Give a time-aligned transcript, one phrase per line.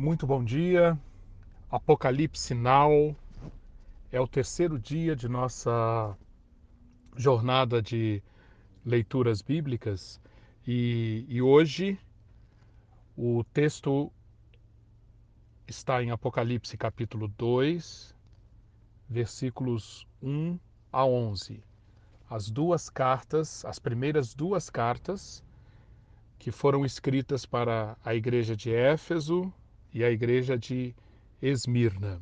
[0.00, 0.96] Muito bom dia.
[1.68, 3.16] Apocalipse Now
[4.12, 6.16] é o terceiro dia de nossa
[7.16, 8.22] jornada de
[8.86, 10.20] leituras bíblicas
[10.64, 11.98] e, e hoje
[13.16, 14.12] o texto
[15.66, 18.14] está em Apocalipse capítulo 2,
[19.08, 20.60] versículos 1
[20.92, 21.60] a 11.
[22.30, 25.42] As duas cartas, as primeiras duas cartas
[26.38, 29.52] que foram escritas para a igreja de Éfeso
[29.92, 30.94] e a igreja de
[31.40, 32.20] Esmirna.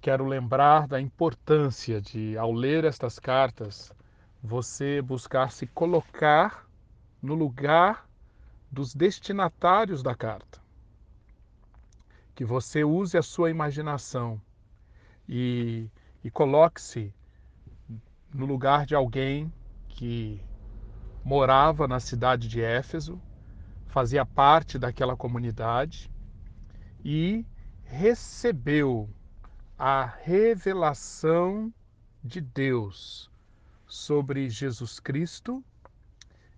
[0.00, 3.92] Quero lembrar da importância de, ao ler estas cartas,
[4.42, 6.68] você buscar se colocar
[7.20, 8.08] no lugar
[8.70, 10.60] dos destinatários da carta.
[12.34, 14.40] Que você use a sua imaginação
[15.28, 15.90] e,
[16.22, 17.12] e coloque-se
[18.32, 19.52] no lugar de alguém
[19.88, 20.40] que
[21.24, 23.20] morava na cidade de Éfeso,
[23.88, 26.08] fazia parte daquela comunidade
[27.04, 27.44] e
[27.84, 29.08] recebeu
[29.78, 31.72] a revelação
[32.22, 33.30] de Deus
[33.86, 35.64] sobre Jesus Cristo,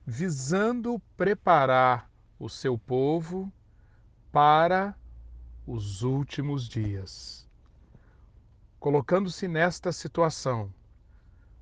[0.06, 3.52] visando preparar o seu povo
[4.32, 4.96] para
[5.66, 7.48] os últimos dias.
[8.80, 10.72] Colocando-se nesta situação,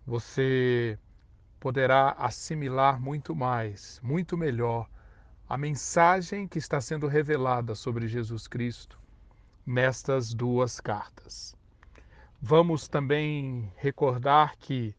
[0.06, 0.99] você
[1.59, 4.89] poderá assimilar muito mais, muito melhor,
[5.49, 9.01] a mensagem que está sendo revelada sobre Jesus Cristo
[9.65, 11.57] nestas duas cartas.
[12.41, 14.95] Vamos também recordar que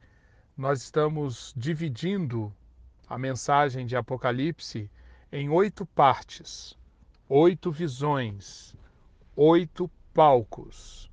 [0.58, 2.52] nós estamos dividindo
[3.08, 4.90] a mensagem de Apocalipse
[5.32, 6.76] em oito partes,
[7.28, 8.76] oito visões,
[9.36, 11.12] oito palcos.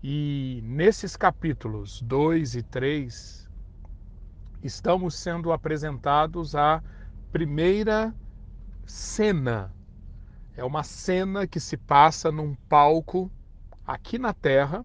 [0.00, 3.48] E nesses capítulos 2 e 3,
[4.62, 6.80] estamos sendo apresentados à
[7.32, 8.14] primeira
[8.86, 9.74] cena.
[10.56, 13.30] É uma cena que se passa num palco
[13.86, 14.84] aqui na Terra.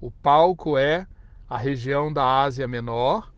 [0.00, 1.06] O palco é
[1.48, 3.32] a região da Ásia Menor,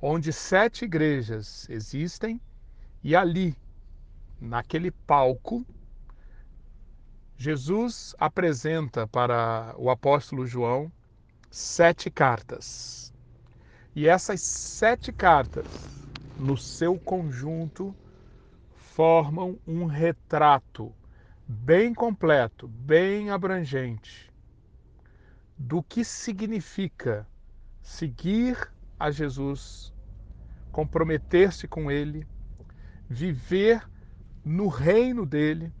[0.00, 2.40] onde sete igrejas existem,
[3.02, 3.56] e ali,
[4.40, 5.66] naquele palco,
[7.36, 10.90] Jesus apresenta para o apóstolo João
[11.50, 13.12] sete cartas.
[13.94, 15.66] E essas sete cartas,
[16.38, 17.94] no seu conjunto,
[18.98, 20.92] formam um retrato
[21.46, 24.28] bem completo, bem abrangente
[25.56, 27.24] do que significa
[27.80, 28.58] seguir
[28.98, 29.94] a Jesus,
[30.72, 32.26] comprometer-se com Ele,
[33.08, 33.88] viver
[34.44, 35.72] no reino dele,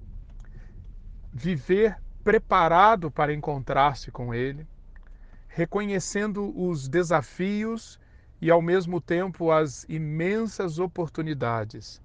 [1.32, 4.64] viver preparado para encontrar-se com Ele,
[5.48, 7.98] reconhecendo os desafios
[8.40, 12.00] e, ao mesmo tempo, as imensas oportunidades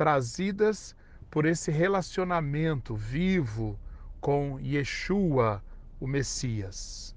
[0.00, 0.96] trazidas
[1.30, 3.78] por esse relacionamento vivo
[4.18, 5.62] com Yeshua,
[6.00, 7.14] o Messias.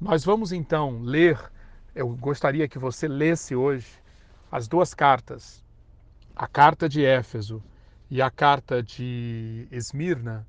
[0.00, 1.36] Nós vamos então ler,
[1.92, 4.00] eu gostaria que você lesse hoje
[4.48, 5.64] as duas cartas,
[6.36, 7.60] a carta de Éfeso
[8.08, 10.46] e a carta de Esmirna,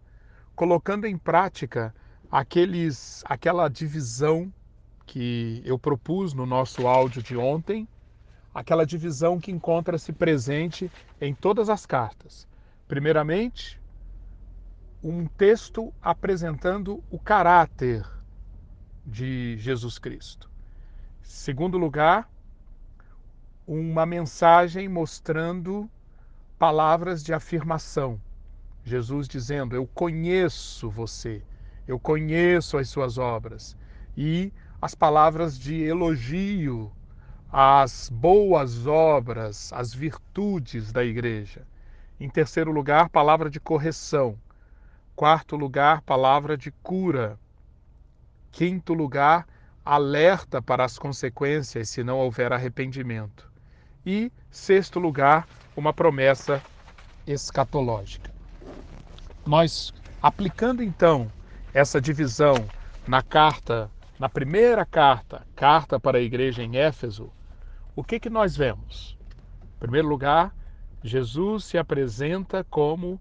[0.56, 1.96] colocando em prática
[2.30, 4.54] aqueles, aquela divisão
[5.04, 7.88] que eu propus no nosso áudio de ontem,
[8.56, 10.90] aquela divisão que encontra-se presente
[11.20, 12.48] em todas as cartas.
[12.88, 13.82] Primeiramente,
[15.04, 18.10] um texto apresentando o caráter
[19.06, 20.50] de Jesus Cristo.
[21.22, 22.30] Segundo lugar,
[23.68, 25.90] uma mensagem mostrando
[26.58, 28.22] palavras de afirmação.
[28.86, 31.44] Jesus dizendo: Eu conheço você,
[31.86, 33.76] eu conheço as suas obras.
[34.16, 36.90] E as palavras de elogio
[37.52, 41.62] às boas obras, às virtudes da igreja.
[42.20, 44.38] Em terceiro lugar, palavra de correção.
[45.16, 47.40] Quarto lugar, palavra de cura.
[48.52, 49.48] Quinto lugar,
[49.84, 53.52] alerta para as consequências se não houver arrependimento.
[54.06, 56.62] E sexto lugar, uma promessa
[57.28, 58.32] escatológica.
[59.46, 61.32] Nós aplicando então
[61.74, 62.56] essa divisão
[63.08, 67.32] na carta na primeira carta, carta para a igreja em Éfeso,
[67.96, 69.18] o que, que nós vemos?
[69.76, 70.56] Em primeiro lugar,
[71.04, 73.20] Jesus se apresenta como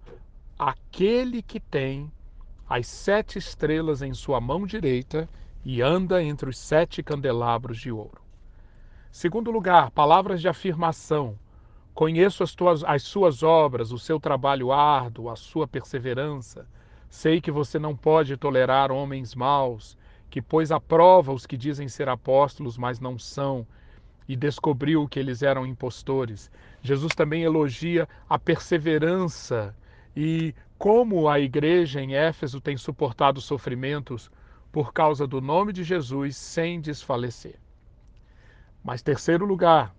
[0.58, 2.11] aquele que tem
[2.69, 5.29] as sete estrelas em sua mão direita
[5.64, 8.23] e anda entre os sete candelabros de ouro.
[9.11, 11.38] Segundo lugar, palavras de afirmação.
[11.93, 16.67] Conheço as, tuas, as suas obras, o seu trabalho árduo, a sua perseverança.
[17.08, 19.97] Sei que você não pode tolerar homens maus
[20.35, 23.65] que pôs à prova os que dizem ser apóstolos, mas não são,
[24.27, 26.51] e descobriu que eles eram impostores.
[26.83, 29.73] Jesus também elogia a perseverança
[30.17, 34.29] e como a igreja em Éfeso tem suportado sofrimentos
[34.73, 37.55] por causa do nome de Jesus sem desfalecer.
[38.83, 39.95] Mas, terceiro lugar,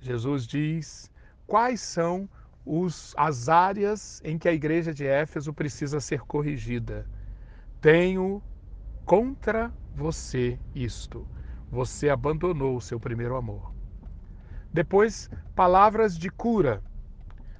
[0.00, 1.08] Jesus diz
[1.46, 2.28] quais são
[2.64, 7.06] os, as áreas em que a igreja de Éfeso precisa ser corrigida.
[7.80, 8.42] Tenho
[9.06, 11.26] contra você isto.
[11.70, 13.72] Você abandonou o seu primeiro amor.
[14.72, 16.82] Depois, palavras de cura.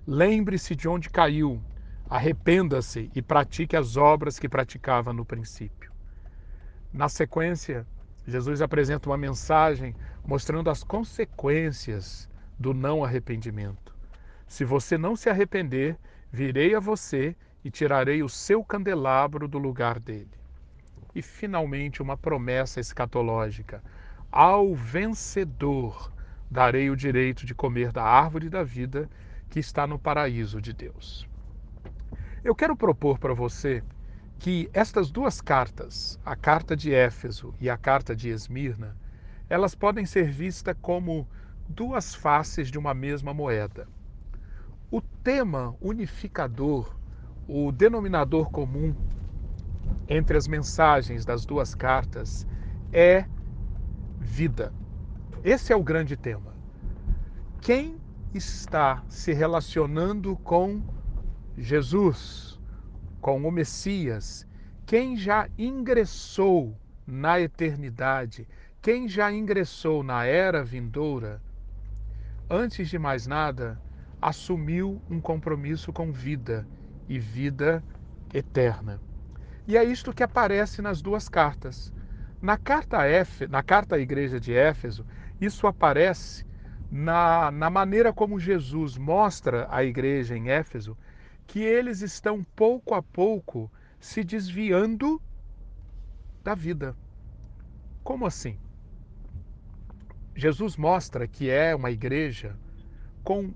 [0.04, 1.62] Lembre-se de onde caiu,
[2.10, 5.92] arrependa-se e pratique as obras que praticava no princípio.
[6.92, 7.86] Na sequência,
[8.26, 9.94] Jesus apresenta uma mensagem
[10.24, 12.28] mostrando as consequências
[12.58, 13.94] do não arrependimento.
[14.48, 15.96] Se você não se arrepender,
[16.32, 20.45] virei a você e tirarei o seu candelabro do lugar dele.
[21.16, 23.82] E finalmente, uma promessa escatológica:
[24.30, 26.12] ao vencedor
[26.50, 29.08] darei o direito de comer da árvore da vida
[29.48, 31.26] que está no paraíso de Deus.
[32.44, 33.82] Eu quero propor para você
[34.38, 38.94] que estas duas cartas, a carta de Éfeso e a carta de Esmirna,
[39.48, 41.26] elas podem ser vistas como
[41.66, 43.88] duas faces de uma mesma moeda.
[44.90, 46.94] O tema unificador,
[47.48, 48.94] o denominador comum
[50.08, 52.46] entre as mensagens das duas cartas
[52.92, 53.26] é
[54.18, 54.72] vida.
[55.44, 56.54] Esse é o grande tema.
[57.60, 57.98] Quem
[58.34, 60.82] está se relacionando com
[61.56, 62.60] Jesus,
[63.20, 64.46] com o Messias,
[64.84, 68.46] quem já ingressou na eternidade,
[68.82, 71.42] quem já ingressou na era vindoura,
[72.48, 73.80] antes de mais nada,
[74.20, 76.66] assumiu um compromisso com vida
[77.08, 77.82] e vida
[78.32, 79.00] eterna.
[79.66, 81.92] E é isto que aparece nas duas cartas.
[82.40, 85.04] Na carta, F, na carta à igreja de Éfeso,
[85.40, 86.44] isso aparece
[86.90, 90.96] na, na maneira como Jesus mostra à igreja em Éfeso
[91.46, 95.20] que eles estão pouco a pouco se desviando
[96.44, 96.96] da vida.
[98.04, 98.56] Como assim?
[100.34, 102.56] Jesus mostra que é uma igreja
[103.24, 103.52] com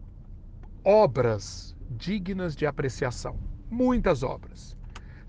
[0.83, 3.39] obras dignas de apreciação,
[3.71, 4.80] muitas obras.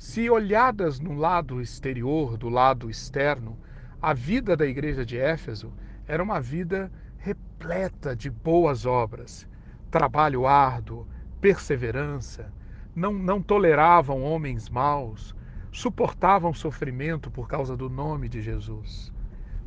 [0.04, 3.56] Se olhadas no lado exterior, do lado externo,
[4.02, 5.72] a vida da igreja de Éfeso
[6.08, 9.48] era uma vida repleta de boas obras,
[9.92, 11.08] trabalho árduo,
[11.40, 12.52] perseverança,
[12.96, 15.36] não, não toleravam homens maus,
[15.72, 19.14] suportavam sofrimento por causa do nome de Jesus.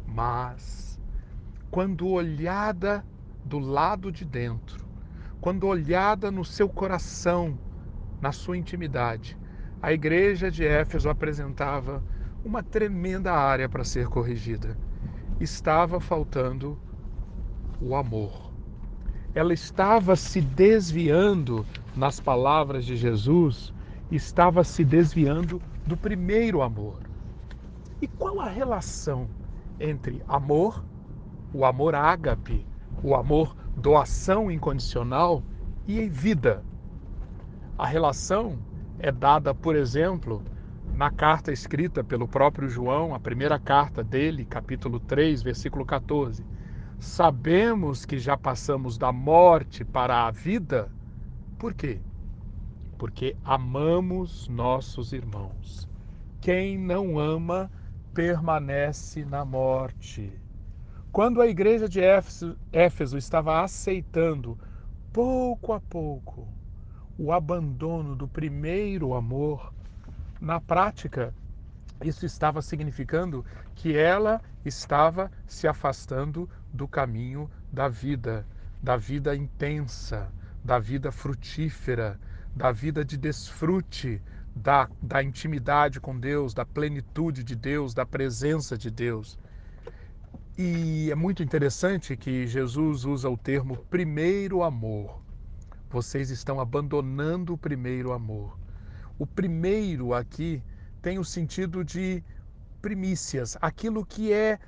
[0.05, 1.01] Mas,
[1.71, 3.07] quando olhada
[3.45, 4.85] do lado de dentro,
[5.41, 7.57] quando olhada no seu coração,
[8.21, 9.39] na sua intimidade,
[9.85, 12.03] a igreja de Éfeso apresentava
[12.43, 14.79] uma tremenda área para ser corrigida.
[15.39, 16.79] Estava faltando
[17.83, 18.51] o amor.
[19.35, 23.75] Ela estava se desviando, nas palavras de Jesus,
[24.11, 27.01] estava se desviando do primeiro amor.
[28.01, 29.29] E qual a relação
[29.79, 30.83] entre amor,
[31.53, 32.67] o amor ágape,
[33.03, 35.43] o amor doação incondicional
[35.87, 36.65] e vida?
[37.77, 38.59] A relação
[38.99, 40.43] é dada, por exemplo,
[40.95, 46.45] na carta escrita pelo próprio João, a primeira carta dele, capítulo 3, versículo 14
[47.05, 50.91] sabemos que já passamos da morte para a vida.
[51.59, 52.01] Por quê?
[52.99, 55.89] Porque amamos nossos irmãos.
[56.41, 57.71] Quem não ama
[58.15, 60.33] permanece na morte.
[61.13, 64.59] Quando a igreja de Éfeso, Éfeso estava aceitando,
[65.13, 66.49] pouco a pouco,
[67.19, 69.73] o abandono do primeiro amor,
[70.41, 71.35] na prática,
[72.03, 73.45] isso estava significando
[73.75, 78.47] que ela estava se afastando do caminho da vida,
[78.83, 80.29] da vida intensa,
[80.63, 82.19] da vida frutífera,
[82.55, 84.21] da vida de desfrute,
[84.55, 89.39] da, da intimidade com Deus, da plenitude de Deus, da presença de Deus.
[90.57, 95.24] E é muito interessante que Jesus usa o termo primeiro amor.
[95.91, 98.59] Vocês estão abandonando o primeiro amor.
[99.19, 100.63] O primeiro aqui
[101.01, 102.23] tem o sentido de
[102.83, 104.59] primícias, aquilo que é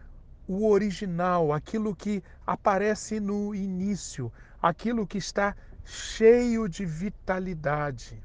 [0.46, 4.32] o original, aquilo que aparece no início,
[4.62, 8.22] aquilo que está cheio de vitalidade.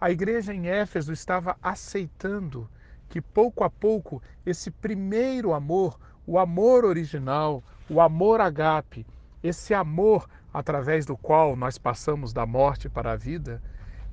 [0.00, 2.68] A igreja em Éfeso estava aceitando
[3.08, 9.06] que pouco a pouco esse primeiro amor, o amor original, o amor agape,
[9.42, 13.62] esse amor através do qual nós passamos da morte para a vida,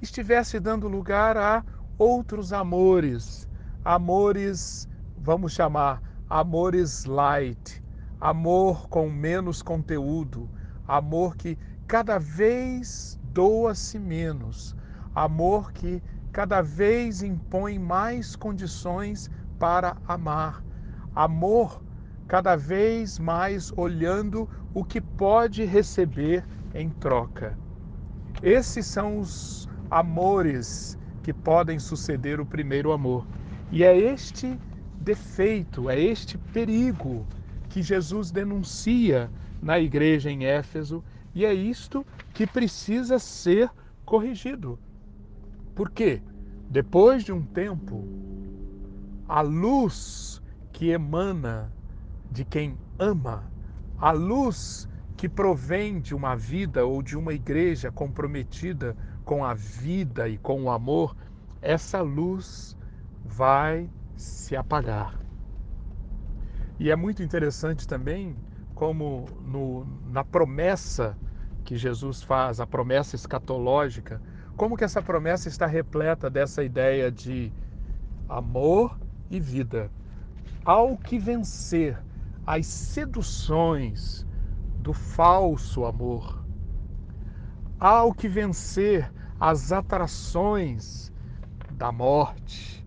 [0.02, 1.64] estivesse dando lugar a
[1.98, 3.48] outros amores,
[3.84, 4.88] amores,
[5.18, 7.82] vamos chamar, amores light,
[8.20, 10.50] amor com menos conteúdo,
[10.88, 14.76] amor que cada vez doa-se menos,
[15.14, 20.64] amor que cada vez impõe mais condições para amar,
[21.16, 21.82] amor
[22.28, 27.58] cada vez mais olhando o que pode receber em troca.
[28.44, 33.26] Esses são os amores que podem suceder o primeiro amor.
[33.72, 34.60] E é este
[35.00, 37.26] defeito, é este perigo
[37.70, 41.02] que Jesus denuncia na igreja em Éfeso,
[41.34, 43.70] e é isto que precisa ser
[44.06, 44.78] corrigido.
[45.74, 46.22] Por quê?
[46.70, 48.04] Depois de um tempo,
[49.28, 50.42] a luz
[50.74, 51.72] que emana
[52.30, 53.55] de quem ama,
[53.98, 60.28] a luz que provém de uma vida ou de uma igreja comprometida com a vida
[60.28, 61.16] e com o amor,
[61.62, 62.78] essa luz
[63.24, 65.20] vai se apagar.
[66.80, 68.36] E é muito interessante também
[68.76, 71.18] como no, na promessa
[71.64, 74.22] que Jesus faz, a promessa escatológica,
[74.56, 77.52] como que essa promessa está repleta dessa ideia de
[78.30, 79.00] amor
[79.32, 79.90] e vida.
[80.64, 81.98] Ao que vencer
[82.46, 84.26] as seduções
[84.80, 86.46] do falso amor,
[87.80, 91.12] ao que vencer as atrações
[91.72, 92.86] da morte,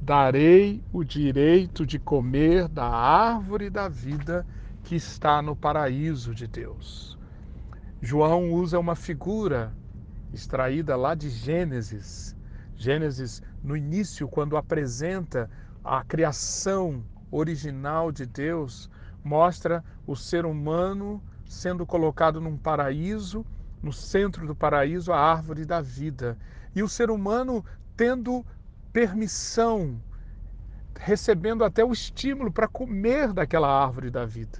[0.00, 4.46] darei o direito de comer da árvore da vida
[4.82, 7.18] que está no paraíso de Deus.
[8.00, 9.74] João usa uma figura
[10.32, 12.36] extraída lá de Gênesis.
[12.76, 15.50] Gênesis, no início, quando apresenta
[15.84, 18.90] a criação original de Deus,
[19.22, 23.44] mostra o ser humano sendo colocado num paraíso,
[23.82, 26.36] no centro do paraíso, a árvore da vida.
[26.74, 27.64] E o ser humano
[27.96, 28.44] tendo
[28.92, 30.00] permissão,
[30.98, 34.58] recebendo até o estímulo para comer daquela árvore da vida.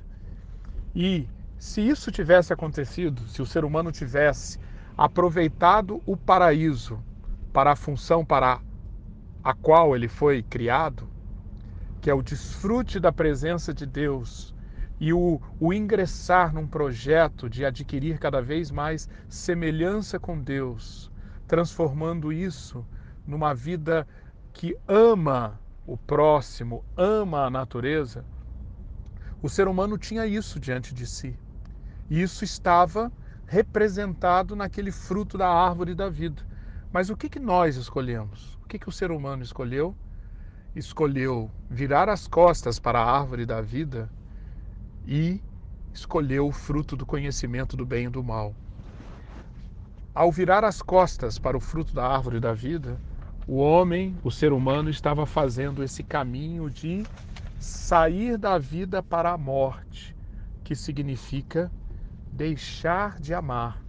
[0.94, 4.58] E se isso tivesse acontecido, se o ser humano tivesse
[4.96, 7.02] aproveitado o paraíso
[7.52, 8.60] para a função para
[9.42, 11.08] a qual ele foi criado,
[12.06, 14.54] que é o desfrute da presença de Deus
[15.00, 21.10] e o, o ingressar num projeto de adquirir cada vez mais semelhança com Deus,
[21.48, 22.86] transformando isso
[23.26, 24.06] numa vida
[24.52, 28.24] que ama o próximo, ama a natureza,
[29.42, 31.36] o ser humano tinha isso diante de si.
[32.08, 33.10] E isso estava
[33.48, 36.40] representado naquele fruto da árvore da vida.
[36.92, 38.56] Mas o que, que nós escolhemos?
[38.62, 39.92] O que, que o ser humano escolheu?
[40.76, 44.10] Escolheu virar as costas para a árvore da vida
[45.06, 45.40] e
[45.90, 48.54] escolheu o fruto do conhecimento do bem e do mal.
[50.14, 53.00] Ao virar as costas para o fruto da árvore da vida,
[53.48, 57.04] o homem, o ser humano, estava fazendo esse caminho de
[57.58, 60.14] sair da vida para a morte,
[60.62, 61.72] que significa
[62.30, 63.82] deixar de amar,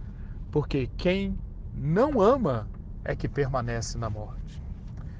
[0.50, 1.38] porque quem
[1.74, 2.66] não ama
[3.04, 4.67] é que permanece na morte.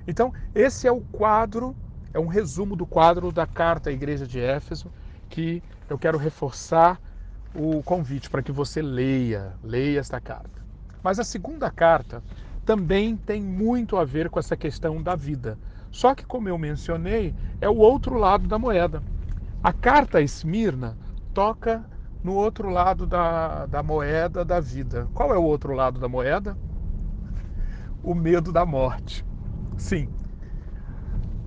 [0.09, 1.77] Então, esse é o quadro,
[2.15, 4.91] é um resumo do quadro da carta à igreja de Éfeso,
[5.29, 6.99] que eu quero reforçar
[7.55, 10.63] o convite para que você leia, leia esta carta.
[11.03, 12.25] Mas a segunda carta
[12.65, 15.59] também tem muito a ver com essa questão da vida.
[15.91, 19.03] Só que, como eu mencionei, é o outro lado da moeda.
[19.63, 20.97] A carta Esmirna
[21.35, 21.85] toca
[22.25, 25.07] no outro lado da, da moeda da vida.
[25.13, 26.57] Qual é o outro lado da moeda?
[28.03, 29.28] O medo da morte.
[29.79, 30.09] Sim.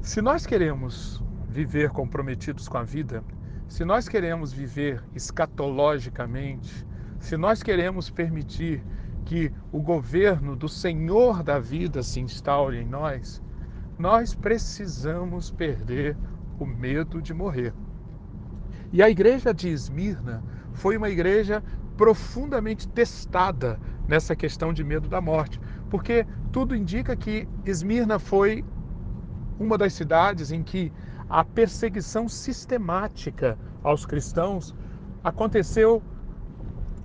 [0.02, 3.22] Se nós queremos viver comprometidos com a vida,
[3.68, 6.88] se nós queremos viver escatologicamente,
[7.20, 8.82] se nós queremos permitir
[9.26, 13.44] que o governo do Senhor da vida se instaure em nós,
[14.00, 16.18] nós precisamos perder
[16.58, 17.74] o medo de morrer.
[18.94, 20.42] E a igreja de Esmirna
[20.74, 21.62] foi uma igreja
[21.98, 25.60] profundamente testada nessa questão de medo da morte,
[25.92, 28.64] porque tudo indica que Esmirna foi
[29.60, 30.92] uma das cidades em que
[31.30, 34.74] a perseguição sistemática aos cristãos
[35.22, 36.02] aconteceu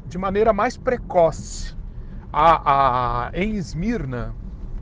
[0.06, 1.76] de maneira mais precoce.
[2.32, 4.32] A, a, em Esmirna,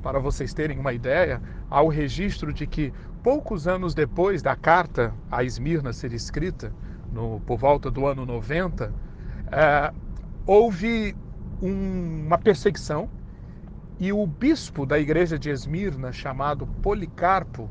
[0.03, 2.93] para vocês terem uma ideia, há o registro de que
[3.23, 6.71] poucos anos depois da carta a Esmirna ser escrita,
[7.11, 8.93] no, por volta do ano 90,
[9.51, 9.93] é,
[10.47, 11.17] houve
[11.63, 13.09] um, uma perseguição
[13.99, 17.71] e o bispo da igreja de Esmirna, chamado Policarpo,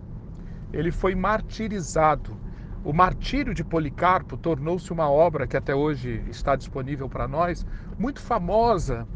[0.71, 2.37] ele foi martirizado.
[2.83, 7.65] O martírio de Policarpo tornou-se uma obra que até hoje está disponível para nós,
[7.97, 9.07] muito famosa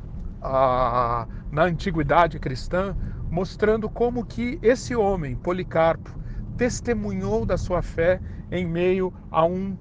[0.41, 2.95] ah, na antiguidade cristã,
[3.29, 6.17] mostrando como que esse homem, Policarpo,
[6.57, 8.21] testemunhou da sua fé
[8.51, 9.77] em meio a um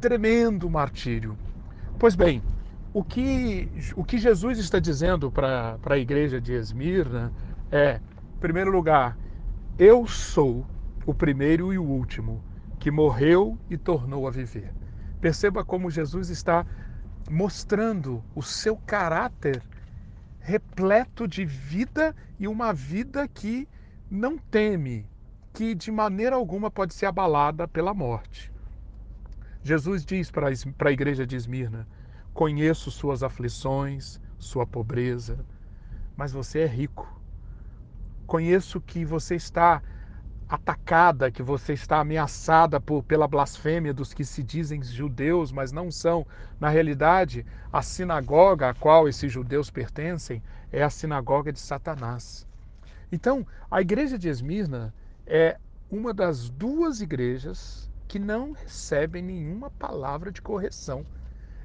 [0.00, 1.36] tremendo martírio.
[1.98, 2.42] Pois bem,
[2.92, 7.32] o que, o que Jesus está dizendo para a igreja de Esmirna
[7.70, 8.00] é,
[8.36, 9.16] em primeiro lugar,
[9.78, 10.66] eu sou
[11.06, 12.42] o primeiro e o último
[12.80, 14.72] que morreu e tornou a viver.
[15.20, 16.66] Perceba como Jesus está
[17.30, 19.62] mostrando o seu caráter
[20.40, 23.68] repleto de vida e uma vida que
[24.10, 25.06] não teme,
[25.52, 28.50] que de maneira alguma pode ser abalada pela morte.
[29.62, 31.86] Jesus diz para a igreja de Esmirna:
[32.32, 35.44] Conheço suas aflições, sua pobreza,
[36.16, 37.20] mas você é rico.
[38.26, 39.82] Conheço que você está
[40.48, 45.90] atacada, que você está ameaçada por, pela blasfêmia dos que se dizem judeus, mas não
[45.90, 46.26] são.
[46.58, 52.46] Na realidade, a sinagoga a qual esses judeus pertencem é a sinagoga de Satanás.
[53.12, 54.94] Então, a igreja de Esmirna
[55.26, 55.56] é
[55.90, 61.04] uma das duas igrejas que não recebem nenhuma palavra de correção.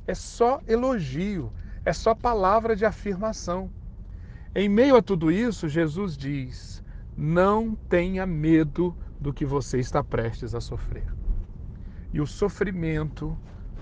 [0.07, 1.51] É só elogio,
[1.83, 3.69] é só palavra de afirmação.
[4.53, 6.83] Em meio a tudo isso, Jesus diz:
[7.17, 11.05] não tenha medo do que você está prestes a sofrer.
[12.13, 13.37] E o sofrimento,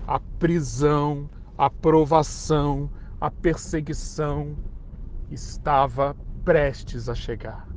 [0.06, 2.90] a prisão, a provação,
[3.20, 4.56] a perseguição
[5.30, 7.68] estava prestes a chegar.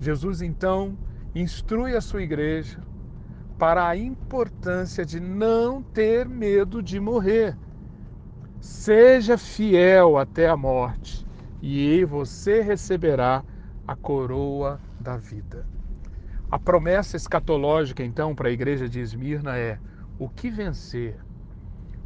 [0.00, 0.96] Jesus então
[1.34, 2.80] instrui a sua igreja
[3.58, 7.56] para a importância de não ter medo de morrer.
[8.60, 11.24] Seja fiel até a morte,
[11.62, 13.44] e você receberá
[13.86, 15.64] a coroa da vida.
[16.50, 19.78] A promessa escatológica, então, para a igreja de Esmirna é:
[20.18, 21.20] o que vencer,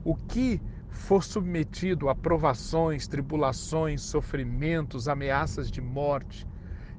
[0.04, 6.46] o que for submetido a provações, tribulações, sofrimentos, ameaças de morte,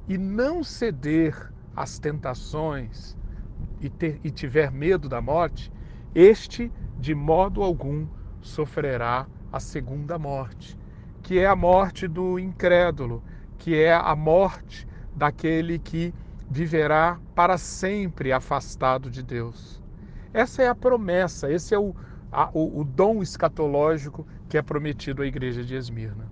[0.08, 3.16] e não ceder às tentações
[3.80, 5.72] e, ter, e tiver medo da morte,
[6.16, 8.08] este de modo algum
[8.42, 10.76] sofrerá a segunda morte,
[11.22, 13.24] que é a morte do incrédulo,
[13.60, 16.12] que é a morte daquele que
[16.50, 19.80] viverá para sempre afastado de Deus.
[20.34, 21.96] Essa é a promessa, esse é o,
[22.32, 26.28] a, o, o dom escatológico que é prometido à igreja de Esmirna.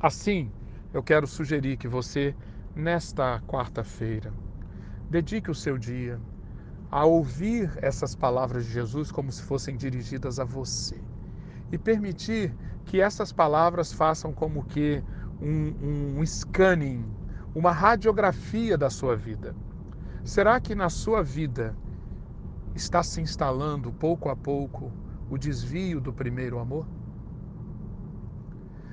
[0.00, 0.48] Assim,
[0.94, 2.36] eu quero sugerir que você,
[2.72, 4.32] nesta quarta-feira,
[5.10, 6.20] dedique o seu dia
[6.88, 10.96] a ouvir essas palavras de Jesus como se fossem dirigidas a você
[11.70, 12.54] e permitir
[12.84, 15.02] que essas palavras façam como que
[15.40, 17.04] um, um scanning,
[17.54, 19.54] uma radiografia da sua vida.
[20.24, 21.76] Será que na sua vida
[22.74, 24.92] está se instalando pouco a pouco
[25.30, 26.86] o desvio do primeiro amor?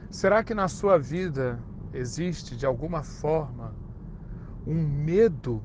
[0.09, 1.59] Será que na sua vida
[1.93, 3.73] existe de alguma forma
[4.65, 5.61] um medo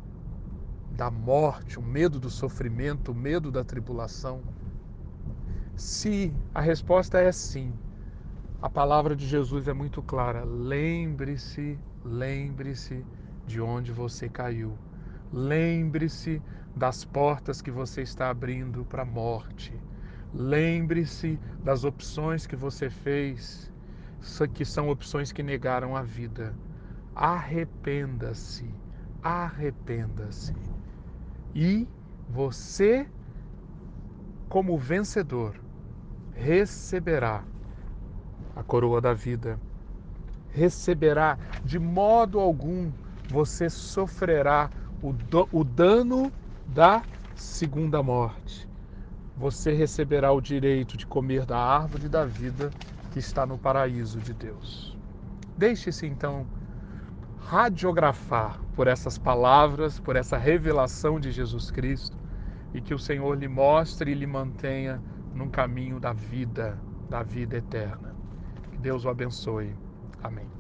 [0.91, 4.43] da morte, um medo do sofrimento, um medo da tribulação?
[5.81, 7.73] Se a resposta é sim,
[8.61, 10.45] a palavra de Jesus é muito clara.
[10.45, 13.03] Lembre-se, lembre-se
[13.47, 14.77] de onde você caiu.
[15.33, 16.43] Lembre-se
[16.77, 19.73] das portas que você está abrindo para a morte.
[20.35, 23.73] Lembre-se das opções que você fez,
[24.53, 26.55] que são opções que negaram a vida.
[27.17, 28.69] Arrependa-se,
[29.23, 30.55] arrependa-se.
[31.55, 31.89] E
[32.29, 33.09] você,
[34.47, 35.70] como vencedor,
[36.41, 37.45] receberá
[38.57, 39.61] a coroa da vida.
[40.51, 42.91] Receberá, de modo algum
[43.29, 44.71] você sofrerá
[45.03, 46.33] o, do, o dano
[46.67, 47.03] da
[47.35, 48.69] segunda morte.
[49.37, 52.71] Você receberá o direito de comer da árvore da vida
[53.13, 54.97] que está no paraíso de Deus.
[55.57, 56.47] Deixe-se então
[57.39, 62.17] radiografar por essas palavras, por essa revelação de Jesus Cristo
[62.73, 65.01] e que o Senhor lhe mostre e lhe mantenha
[65.35, 68.17] no caminho da vida, da vida eterna.
[68.77, 69.75] Deus o abençoe.
[70.23, 70.49] Amém.